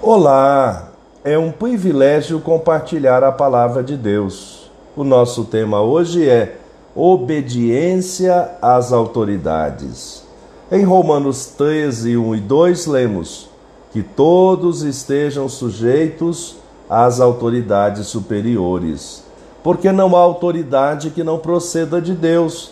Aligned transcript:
Olá, 0.00 0.92
é 1.24 1.36
um 1.36 1.50
privilégio 1.50 2.38
compartilhar 2.38 3.24
a 3.24 3.32
palavra 3.32 3.82
de 3.82 3.96
Deus. 3.96 4.70
O 4.96 5.02
nosso 5.02 5.44
tema 5.44 5.82
hoje 5.82 6.28
é 6.28 6.56
obediência 6.94 8.52
às 8.62 8.92
autoridades. 8.92 10.22
Em 10.70 10.84
Romanos 10.84 11.46
13, 11.46 12.16
1 12.16 12.36
e 12.36 12.40
2, 12.40 12.86
lemos 12.86 13.50
que 13.92 14.00
todos 14.00 14.82
estejam 14.82 15.48
sujeitos 15.48 16.54
às 16.88 17.20
autoridades 17.20 18.06
superiores, 18.06 19.24
porque 19.64 19.90
não 19.90 20.14
há 20.16 20.20
autoridade 20.20 21.10
que 21.10 21.24
não 21.24 21.40
proceda 21.40 22.00
de 22.00 22.14
Deus, 22.14 22.70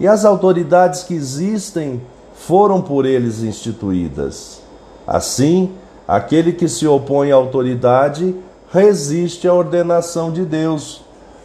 e 0.00 0.08
as 0.08 0.24
autoridades 0.24 1.04
que 1.04 1.14
existem 1.14 2.02
foram 2.34 2.82
por 2.82 3.06
eles 3.06 3.44
instituídas. 3.44 4.60
Assim, 5.06 5.72
Aquele 6.06 6.52
que 6.52 6.68
se 6.68 6.86
opõe 6.86 7.32
à 7.32 7.34
autoridade 7.34 8.34
resiste 8.70 9.48
à 9.48 9.54
ordenação 9.54 10.30
de 10.30 10.44
Deus, 10.44 11.02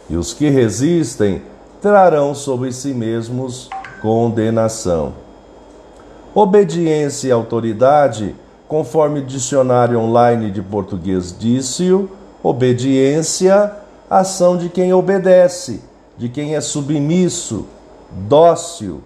e 0.08 0.16
os 0.16 0.34
que 0.34 0.50
resistem 0.50 1.42
trarão 1.80 2.34
sobre 2.34 2.72
si 2.72 2.92
mesmos 2.92 3.70
condenação. 4.02 5.14
Obediência 6.34 7.28
e 7.28 7.32
autoridade, 7.32 8.34
conforme 8.68 9.22
dicionário 9.22 9.98
online 9.98 10.50
de 10.50 10.60
português 10.60 11.34
disse 11.36 11.90
obediência, 12.42 13.72
ação 14.08 14.56
de 14.56 14.68
quem 14.68 14.92
obedece, 14.92 15.80
de 16.18 16.28
quem 16.28 16.54
é 16.54 16.60
submisso, 16.60 17.66
dócil, 18.28 19.00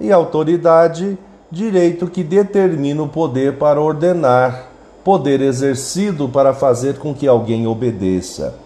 e 0.00 0.12
autoridade, 0.12 1.16
direito 1.50 2.08
que 2.08 2.24
determina 2.24 3.02
o 3.02 3.08
poder 3.08 3.56
para 3.56 3.80
ordenar 3.80 4.75
poder 5.06 5.40
exercido 5.40 6.28
para 6.28 6.52
fazer 6.52 6.98
com 6.98 7.14
que 7.14 7.28
alguém 7.28 7.64
obedeça. 7.64 8.56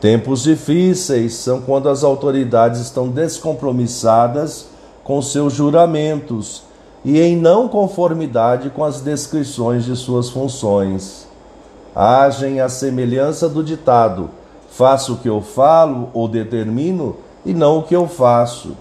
Tempos 0.00 0.44
difíceis 0.44 1.34
são 1.34 1.60
quando 1.60 1.90
as 1.90 2.02
autoridades 2.02 2.80
estão 2.80 3.06
descompromissadas 3.06 4.68
com 5.04 5.20
seus 5.20 5.52
juramentos 5.52 6.62
e 7.04 7.20
em 7.20 7.36
não 7.36 7.68
conformidade 7.68 8.70
com 8.70 8.82
as 8.82 9.02
descrições 9.02 9.84
de 9.84 9.94
suas 9.94 10.30
funções. 10.30 11.28
Agem 11.94 12.62
à 12.62 12.70
semelhança 12.70 13.46
do 13.46 13.62
ditado: 13.62 14.30
faço 14.70 15.12
o 15.12 15.16
que 15.18 15.28
eu 15.28 15.42
falo 15.42 16.08
ou 16.14 16.28
determino 16.28 17.16
e 17.44 17.52
não 17.52 17.80
o 17.80 17.82
que 17.82 17.94
eu 17.94 18.08
faço. 18.08 18.74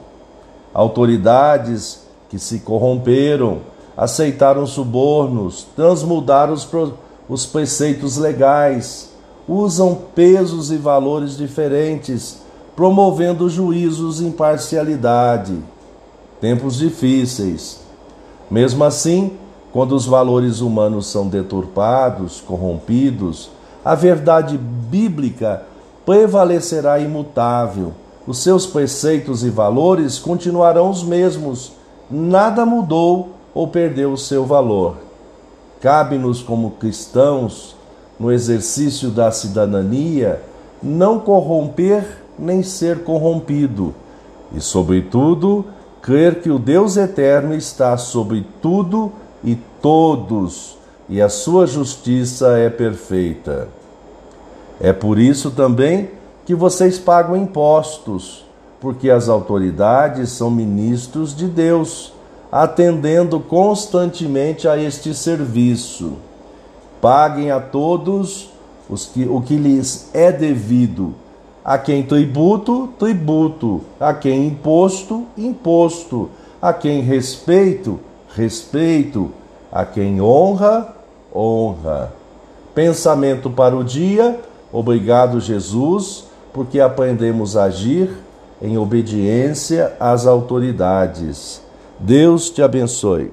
Autoridades 0.74 2.08
que 2.30 2.40
se 2.40 2.60
corromperam, 2.60 3.60
aceitaram 3.96 4.66
subornos, 4.66 5.68
transmudaram 5.76 6.54
os, 6.54 6.68
os 7.28 7.46
preceitos 7.46 8.18
legais, 8.18 9.12
usam 9.48 9.98
pesos 10.16 10.72
e 10.72 10.78
valores 10.78 11.36
diferentes, 11.36 12.42
promovendo 12.76 13.50
juízos 13.50 14.22
e 14.22 14.26
imparcialidade. 14.26 15.58
Tempos 16.40 16.78
difíceis. 16.78 17.82
Mesmo 18.50 18.84
assim, 18.84 19.38
quando 19.72 19.94
os 19.94 20.06
valores 20.06 20.60
humanos 20.60 21.08
são 21.08 21.28
deturpados, 21.28 22.42
corrompidos, 22.42 23.50
a 23.84 23.96
verdade 23.96 24.58
bíblica 24.58 25.64
prevalecerá 26.06 27.00
imutável. 27.00 27.94
Os 28.28 28.40
seus 28.40 28.66
preceitos 28.66 29.44
e 29.44 29.50
valores 29.50 30.20
continuarão 30.20 30.90
os 30.90 31.04
mesmos. 31.04 31.72
Nada 32.10 32.66
mudou 32.66 33.30
ou 33.54 33.68
perdeu 33.68 34.14
o 34.14 34.18
seu 34.18 34.46
valor. 34.46 34.98
Cabe-nos, 35.82 36.42
como 36.42 36.72
cristãos, 36.72 37.76
no 38.20 38.32
exercício 38.32 39.10
da 39.10 39.32
cidadania, 39.32 40.42
não 40.82 41.20
corromper 41.20 42.22
nem 42.38 42.64
ser 42.64 43.04
corrompido, 43.04 43.94
e, 44.54 44.60
sobretudo, 44.60 45.66
crer 46.02 46.42
que 46.42 46.50
o 46.50 46.60
Deus 46.60 46.98
eterno 46.98 47.54
está 47.54 47.98
sobre 47.98 48.46
tudo 48.62 49.12
e 49.44 49.56
todos, 49.82 50.78
e 51.08 51.22
a 51.22 51.30
sua 51.30 51.66
justiça 51.68 52.58
é 52.58 52.70
perfeita. 52.70 53.68
É 54.80 54.92
por 54.92 55.20
isso 55.20 55.52
também 55.52 56.10
que 56.46 56.56
vocês 56.56 56.98
pagam 56.98 57.38
impostos, 57.38 58.46
porque 58.80 59.10
as 59.10 59.30
autoridades 59.30 60.30
são 60.32 60.50
ministros 60.50 61.36
de 61.36 61.48
Deus 61.48 62.14
atendendo 62.52 63.40
constantemente 63.40 64.68
a 64.68 64.78
este 64.78 65.14
serviço. 65.14 66.14
Paguem 67.00 67.50
a 67.50 67.60
todos 67.60 68.50
os 68.90 69.06
que, 69.06 69.24
o 69.26 69.42
que 69.42 69.56
lhes 69.56 70.10
é 70.14 70.32
devido. 70.32 71.16
A 71.64 71.78
quem 71.78 72.04
tributo, 72.04 72.90
tributo. 73.00 73.82
A 74.00 74.14
quem 74.14 74.48
imposto, 74.48 75.26
imposto. 75.38 76.30
A 76.62 76.74
quem 76.74 77.02
respeito, 77.02 78.00
respeito. 78.36 79.32
A 79.72 79.86
quem 79.86 80.22
honra, 80.22 80.94
honra. 81.34 82.12
Pensamento 82.76 83.50
para 83.50 83.76
o 83.76 83.84
dia. 83.84 84.40
Obrigado, 84.74 85.40
Jesus, 85.40 86.26
porque 86.52 86.80
aprendemos 86.80 87.56
a 87.56 87.64
agir 87.66 88.10
em 88.62 88.78
obediência 88.78 89.94
às 90.00 90.28
autoridades. 90.28 91.62
Deus 92.04 92.50
te 92.50 92.64
abençoe. 92.64 93.32